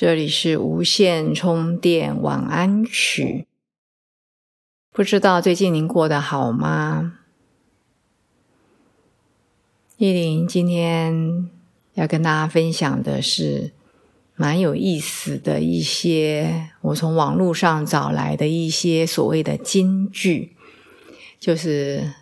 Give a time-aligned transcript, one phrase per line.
[0.00, 3.48] 这里是无线充电晚安曲。
[4.92, 7.18] 不知道最近您过得好吗？
[9.96, 11.50] 依林今天
[11.94, 13.72] 要跟大家分享的是
[14.36, 20.54] 蛮有意思的一些，我从网络上找来的一些所谓的金句，
[21.40, 22.12] 就是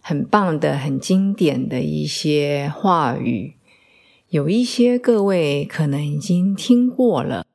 [0.00, 3.55] 很棒的、很经典的一些话语。
[4.28, 7.46] 有一些各位可能已经听过了，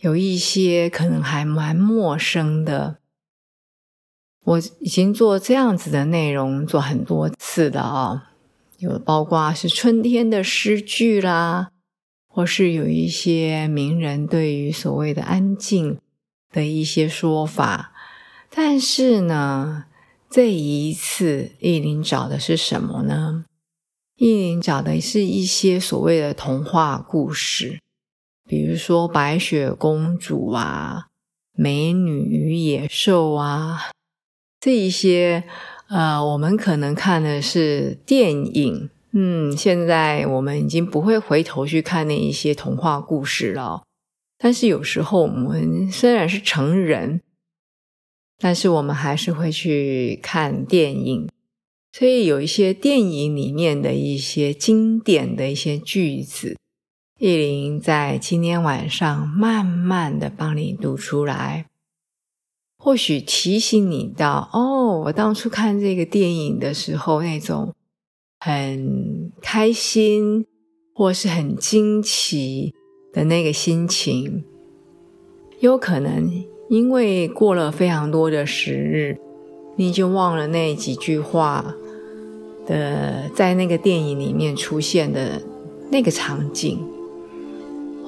[0.00, 2.98] 有一些可能还蛮陌生的。
[4.44, 8.32] 我已经做这样子的内容做很多次了啊，
[8.78, 11.70] 有包括是春天的诗句啦，
[12.26, 15.98] 或是有一些名人对于所谓的安静
[16.50, 17.92] 的一些说法。
[18.48, 19.84] 但是呢，
[20.30, 23.44] 这一次意林找的是什么呢？
[24.20, 27.80] 意林讲的是一些所谓的童话故事，
[28.46, 31.06] 比如说白雪公主啊、
[31.52, 33.90] 美女与野兽啊，
[34.60, 35.44] 这一些
[35.88, 43.84] 呃，我们可能看的是电影，嗯，现在我们已经不会回头去看那一些童话故事了。
[44.36, 47.22] 但是有时候我们虽然是成人，
[48.38, 51.26] 但是我们还是会去看电影。
[51.92, 56.56] 所以有一些电影里面的一些经典的一些句子，
[57.18, 61.66] 意林在今天晚上慢慢的帮你读出来，
[62.78, 67.74] 或许提醒你到哦，我当初看这个电影的时候那种
[68.38, 70.46] 很开心
[70.94, 72.72] 或是很惊奇
[73.12, 74.44] 的那个心情，
[75.58, 76.30] 有可能
[76.68, 79.18] 因为过了非常多的时日。
[79.76, 81.74] 你就忘了那几句话
[82.66, 85.40] 的，在那个电影里面出现的
[85.90, 86.78] 那个场景，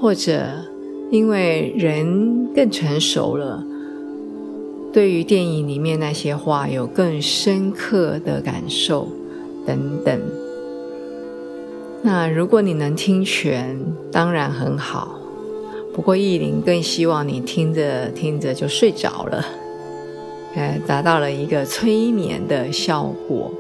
[0.01, 0.45] 或者
[1.11, 3.65] 因为人更成熟了，
[4.93, 9.09] 对于电影里面那些话有更深刻的感受
[9.67, 10.21] 等等。
[12.03, 13.79] 那如果你能听全，
[14.11, 15.19] 当然很好。
[15.95, 19.45] 不过意林更希望你听着听着就睡着了。
[20.55, 23.51] 呃，达到了一个催眠的效果。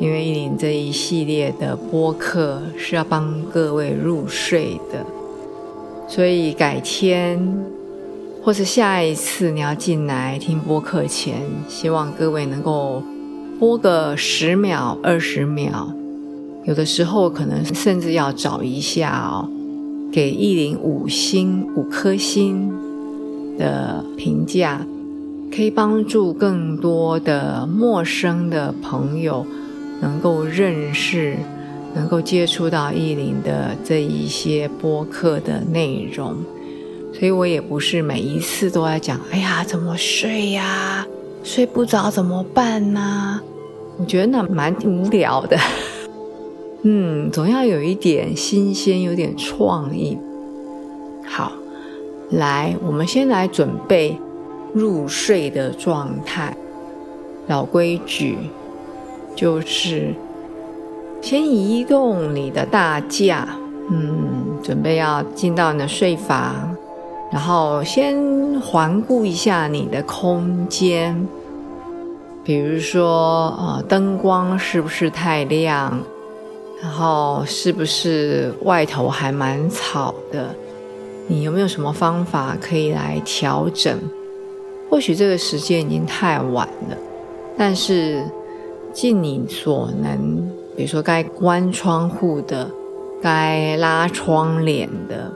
[0.00, 5.06] 因为依林这一系列的播客是要帮各位入睡的，
[6.08, 7.40] 所以改天
[8.42, 13.00] 或是下一次你要进来听播客前，希望各位能够
[13.60, 15.88] 播个十秒、二十秒，
[16.64, 19.48] 有的时候可能甚至要找一下哦，
[20.10, 22.68] 给依林五星五颗星
[23.56, 24.84] 的评价。
[25.54, 29.46] 可以帮助更多的陌生的朋友
[30.00, 31.36] 能够认识、
[31.94, 36.34] 能够接触到意林的这一些播客的内容，
[37.12, 41.06] 所以我也不是每一次都在讲，哎呀，怎么睡呀？
[41.44, 43.40] 睡不着怎么办呢？
[43.96, 45.56] 我觉得那蛮无聊的。
[46.82, 50.18] 嗯，总要有一点新鲜，有点创意。
[51.24, 51.52] 好，
[52.30, 54.18] 来，我们先来准备。
[54.74, 56.54] 入睡的状态，
[57.46, 58.36] 老规矩
[59.36, 60.12] 就是
[61.22, 63.46] 先移动你的大架，
[63.90, 66.76] 嗯，准备要进到你的睡房，
[67.30, 71.26] 然后先环顾一下你的空间，
[72.42, 75.98] 比如说呃灯光是不是太亮，
[76.82, 80.54] 然后是不是外头还蛮吵的，
[81.28, 83.98] 你有没有什么方法可以来调整？
[84.94, 86.96] 或许这个时间已经太晚了，
[87.58, 88.22] 但是
[88.92, 92.70] 尽你所能，比如说该关窗户的，
[93.20, 95.32] 该拉窗帘的。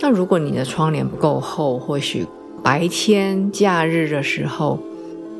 [0.00, 2.26] 那如果你的窗帘不够厚，或许
[2.64, 4.76] 白天假日的时候，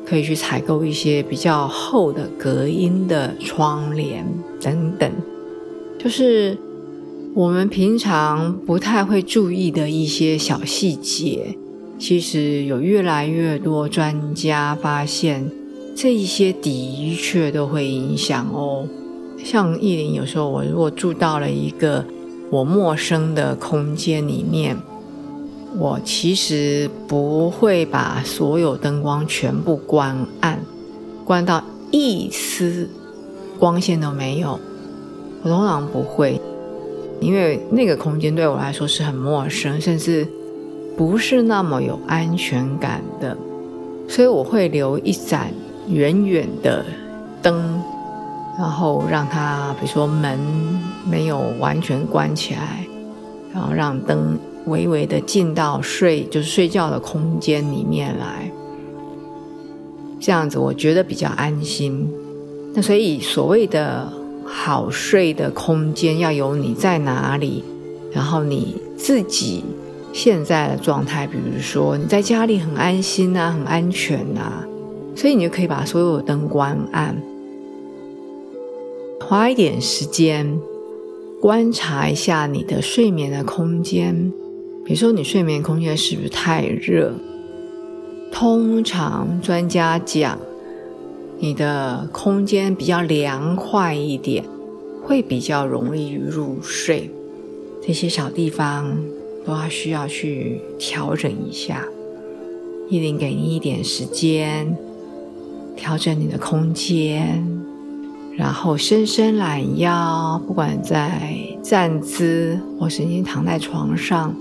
[0.05, 4.25] 可以去采购一些比较厚的隔音的窗帘
[4.61, 5.11] 等等。
[5.99, 6.57] 就是
[7.33, 11.57] 我们平常不太会注意的一些小细节。
[12.01, 15.51] 其实有越来越多专家发现，
[15.95, 18.87] 这一些的确都会影响哦。
[19.43, 22.03] 像意林有时候，我如果住到了一个
[22.49, 24.75] 我陌生的空间里面，
[25.77, 30.59] 我其实不会把所有灯光全部关暗，
[31.23, 32.89] 关到一丝
[33.59, 34.59] 光线都没有。
[35.43, 36.41] 我通常不会，
[37.19, 40.27] 因为那个空间对我来说是很陌生，甚至
[40.97, 43.37] 不是那么有安全感的，
[44.07, 45.51] 所以我会留一盏
[45.87, 46.85] 远远的
[47.41, 47.81] 灯，
[48.57, 50.39] 然后让它，比如说门
[51.09, 52.85] 没有完全关起来，
[53.53, 54.37] 然后让灯。
[54.67, 58.51] 微微的进到睡就是睡觉的空间里面来，
[60.19, 62.07] 这样子我觉得比较安心。
[62.71, 64.07] 那所以所谓的
[64.45, 67.63] 好睡的空间，要有你在哪里，
[68.13, 69.63] 然后你自己
[70.13, 74.65] 现在的状态，比如说你在家里很安心啊，很安全呐，
[75.15, 77.15] 所以你就可以把所有的灯关暗，
[79.21, 80.59] 花一点时间
[81.39, 84.31] 观察一下你的睡眠的空间。
[84.83, 87.13] 比如说，你睡眠空间是不是太热？
[88.31, 90.37] 通常专家讲，
[91.39, 94.43] 你的空间比较凉快一点，
[95.03, 97.09] 会比较容易入睡。
[97.81, 98.95] 这些小地方
[99.45, 101.85] 都要需要去调整一下。
[102.89, 104.75] 一定给你一点时间，
[105.77, 107.41] 调整你的空间，
[108.35, 114.35] 然后伸伸懒腰，不管在站姿或是你躺在床上。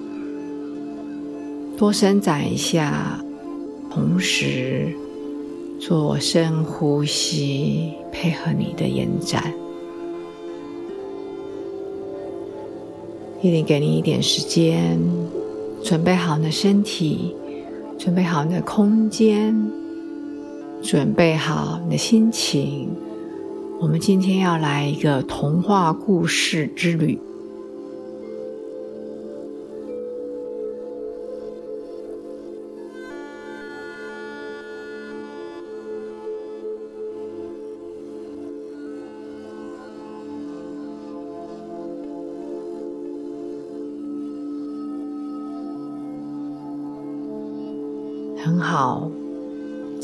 [1.79, 3.19] 多伸展一下，
[3.89, 4.93] 同时
[5.79, 9.55] 做深呼吸，配合你的延展。
[13.43, 15.01] 一定给你一点时间，
[15.83, 17.35] 准备好你的身体，
[17.99, 19.55] 准备好你的空间，
[20.83, 22.91] 准备好你的心情。
[23.81, 27.19] 我们今天要来一个童话故事之旅。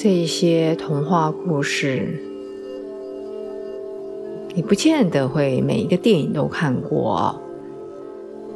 [0.09, 2.17] 这些童话故事，
[4.55, 7.43] 你不见得会每一个电影都看过，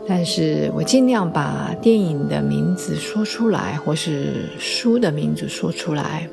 [0.06, 6.30] 但是我尽量把电影的名字说出来，或是书的名字说出来。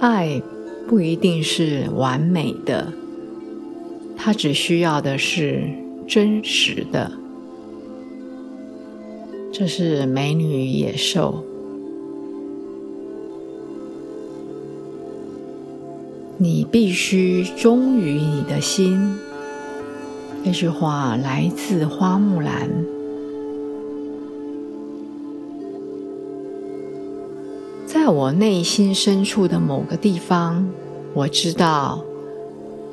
[0.00, 0.40] 爱
[0.88, 2.90] 不一定是完美的。
[4.16, 5.62] 它只需要的是
[6.10, 7.12] 真实的，
[9.52, 11.44] 这是美女与野兽。
[16.36, 19.16] 你必须忠于你的心。
[20.44, 22.68] 这句话来自花木兰。
[27.86, 30.68] 在我内心深处的某个地方，
[31.14, 32.04] 我知道。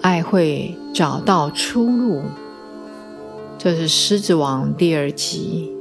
[0.02, 2.22] 爱会找到出路。
[3.60, 5.72] 这是《狮子王》第二集。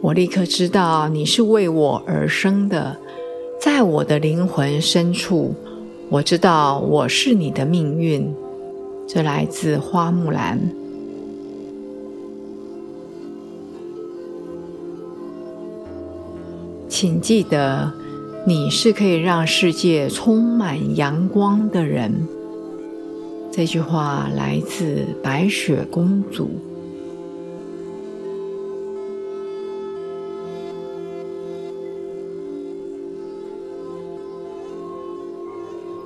[0.00, 2.96] 我立刻知道你是为我而生的，
[3.60, 5.52] 在我的灵魂深处，
[6.08, 8.32] 我知道我是你的命运。
[9.08, 10.60] 这来自花木兰。
[16.88, 17.99] 请记得。
[18.46, 22.26] 你是可以让世界充满阳光的人。
[23.52, 26.48] 这句话来自白雪公主。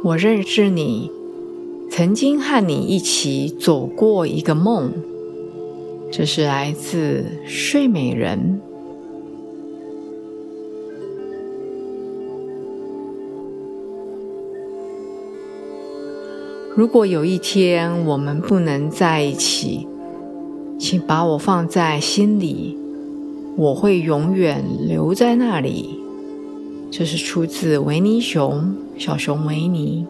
[0.03, 1.11] 我认识你，
[1.88, 4.93] 曾经和你一起走过一个梦。
[6.11, 8.61] 这是来自睡美人。
[16.76, 19.87] 如果有一天我们不能在一起，
[20.76, 22.76] 请把我放在心里，
[23.57, 26.00] 我会永远留在那里。
[26.90, 30.04] 这是出自维尼熊，小熊维尼。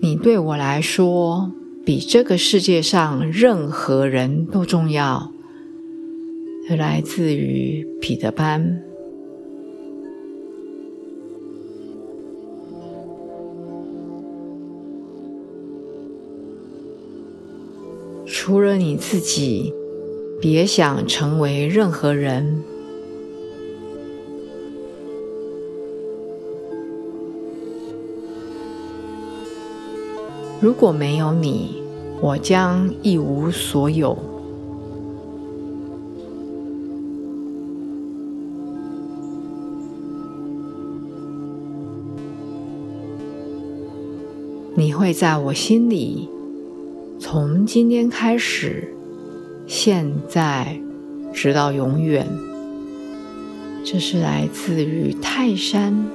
[0.00, 1.50] 你对我来说，
[1.82, 5.32] 比这个世界上任何人都重要。
[6.76, 8.82] 来自于彼得潘。
[18.26, 19.74] 除了你自己，
[20.40, 22.62] 别想成为任何人。
[30.60, 31.82] 如果没有你，
[32.20, 34.16] 我将一无所有。
[44.78, 46.28] 你会在我心里，
[47.18, 48.94] 从今天开始，
[49.66, 50.80] 现在
[51.34, 52.24] 直到永远。
[53.84, 56.06] 这是来自于泰山。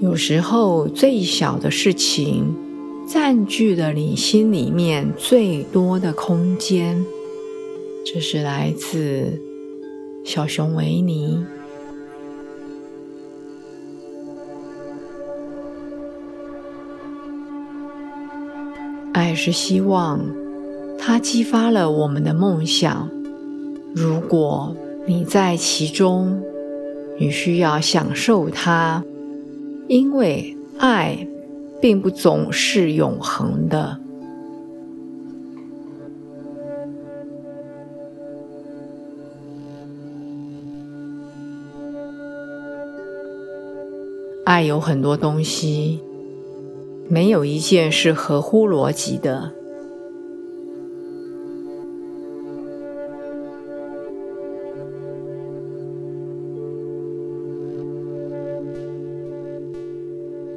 [0.00, 2.54] 有时候，最小的事情
[3.08, 7.04] 占据了你心里面最多的空间。
[8.06, 9.40] 这是来自
[10.24, 11.44] 小熊维尼。
[19.12, 20.18] 爱是希望，
[20.98, 23.08] 它激发了我们的梦想。
[23.94, 24.74] 如果
[25.06, 26.42] 你在其中，
[27.20, 29.04] 你需要享受它。
[29.86, 31.28] 因为爱
[31.82, 34.00] 并不总是永恒的，
[44.44, 46.00] 爱有很多东西，
[47.08, 49.52] 没有一件是合乎逻辑的。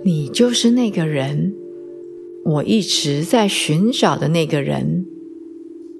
[0.03, 1.55] 你就是那个人，
[2.43, 5.05] 我一直在寻找的那个人。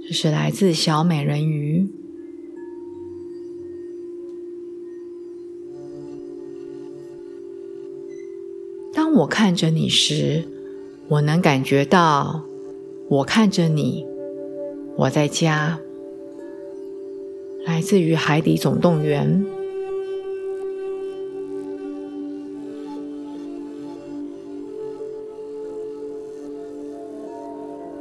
[0.05, 1.86] 这是来自小美人鱼。
[9.17, 10.43] 我看着你时，
[11.07, 12.43] 我能感觉到，
[13.09, 14.05] 我看着你，
[14.95, 15.79] 我在家。
[17.65, 19.43] 来自于《海底总动员》。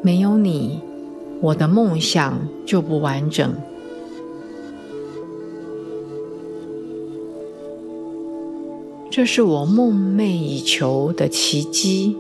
[0.03, 0.81] 没有你，
[1.41, 3.55] 我的梦想就不完整。
[9.17, 12.15] 这是我梦寐以求的奇迹，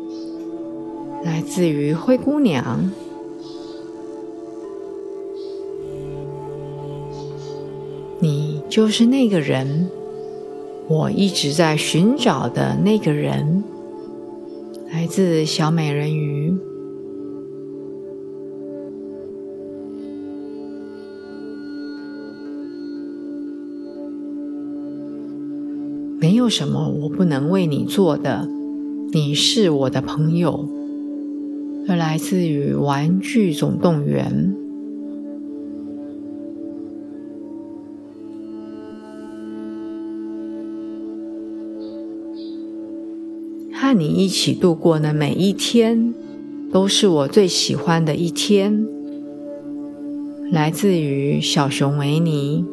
[1.22, 2.90] 来自于灰姑娘。
[8.18, 9.90] 你就是那个人，
[10.88, 13.62] 我一直在寻找的那个人，
[14.90, 16.56] 来自小美人鱼。
[26.18, 28.48] 没有什么我不能为你做的，
[29.12, 30.68] 你是我的朋友。
[31.88, 34.54] 而来自于《玩具总动员》。
[43.72, 46.12] 和你一起度过的每一天，
[46.72, 48.84] 都是我最喜欢的一天。
[50.50, 52.64] 来自于小熊维尼。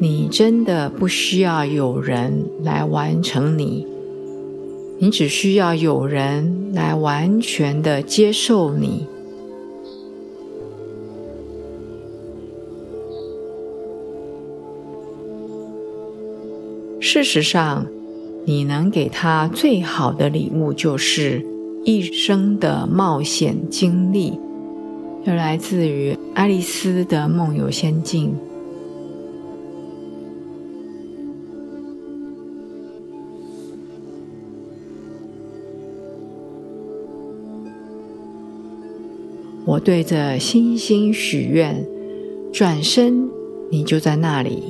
[0.00, 3.84] 你真的不需要有人来完成你，
[4.98, 9.06] 你只需要有人来完全的接受你。
[17.00, 17.84] 事实上，
[18.44, 21.44] 你能给他最好的礼物就是
[21.84, 24.38] 一生的冒险经历，
[25.24, 28.36] 又来自于《爱丽丝的梦游仙境》。
[39.68, 41.86] 我对着星星许愿，
[42.50, 43.28] 转身，
[43.70, 44.62] 你就在那里。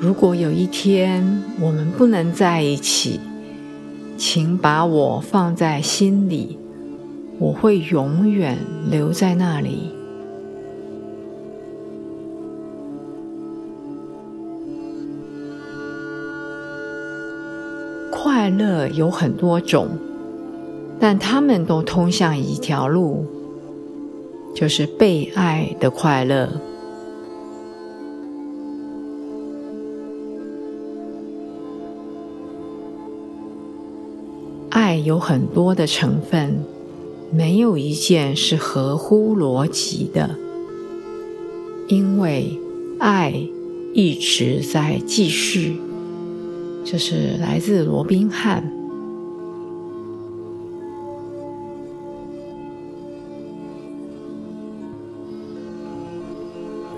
[0.00, 3.20] 如果有一天我们不能在一起，
[4.16, 6.56] 请把我放在心里，
[7.38, 8.56] 我会永远
[8.90, 9.90] 留在那里。
[18.42, 19.86] 快乐有很多种
[20.98, 23.24] 但他们都通向一条路
[24.52, 26.48] 就是被爱的快乐。
[34.70, 36.64] 爱有很多的成分
[37.30, 40.34] 没有一件是合乎逻辑的
[41.86, 42.58] 因为
[42.98, 43.32] 爱
[43.94, 45.91] 一直在继续。
[46.84, 48.62] 这是来自罗宾汉。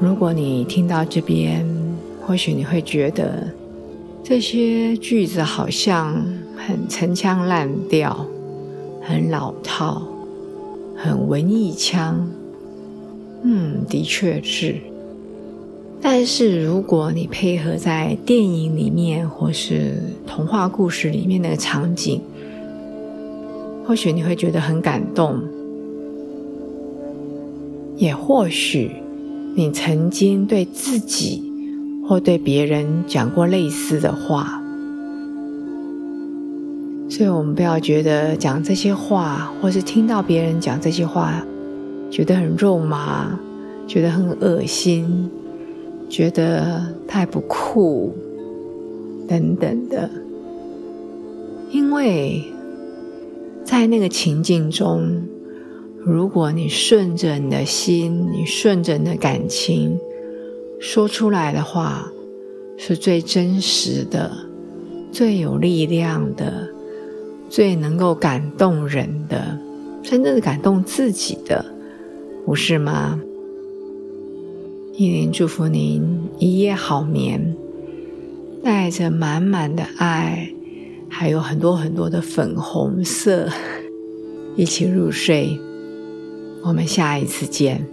[0.00, 1.64] 如果你听到这边，
[2.20, 3.48] 或许你会觉得
[4.22, 6.14] 这些句子好像
[6.56, 8.26] 很陈腔滥调、
[9.00, 10.02] 很老套、
[10.96, 12.28] 很文艺腔。
[13.42, 14.76] 嗯，的确是。
[16.06, 19.94] 但是如果你配合在电影里面或是
[20.26, 22.20] 童话故事里面的场景，
[23.86, 25.40] 或许你会觉得很感动，
[27.96, 28.90] 也或许
[29.54, 31.42] 你曾经对自己
[32.06, 34.62] 或对别人讲过类似的话，
[37.08, 41.42] 所以我们不要觉得讲这些话，或是听到别人讲这些话，
[42.10, 43.40] 觉得很肉麻，
[43.88, 45.30] 觉得很恶心。
[46.14, 48.14] 觉得太不酷，
[49.26, 50.08] 等等的，
[51.72, 52.40] 因为
[53.64, 55.20] 在那个情境中，
[55.98, 59.98] 如果你顺着你的心，你顺着你的感情
[60.78, 62.08] 说出来的话，
[62.76, 64.30] 是最真实的、
[65.10, 66.68] 最有力量的、
[67.50, 69.58] 最能够感动人的，
[70.00, 71.64] 真正的感动自己的，
[72.46, 73.20] 不是吗？
[74.96, 77.56] 依琳祝福您一夜好眠，
[78.62, 80.48] 带着满满的爱，
[81.08, 83.48] 还有很多很多的粉红色，
[84.54, 85.58] 一起入睡。
[86.62, 87.84] 我们下一次见。